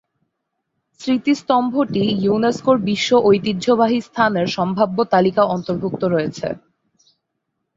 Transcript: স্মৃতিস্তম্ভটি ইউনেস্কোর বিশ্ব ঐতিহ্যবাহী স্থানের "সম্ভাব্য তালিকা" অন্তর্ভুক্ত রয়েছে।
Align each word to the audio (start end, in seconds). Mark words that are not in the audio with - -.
স্মৃতিস্তম্ভটি 0.99 2.03
ইউনেস্কোর 2.21 2.77
বিশ্ব 2.87 3.09
ঐতিহ্যবাহী 3.25 3.99
স্থানের 4.01 4.47
"সম্ভাব্য 4.49 4.97
তালিকা" 5.13 5.43
অন্তর্ভুক্ত 5.47 6.01
রয়েছে। 6.05 6.47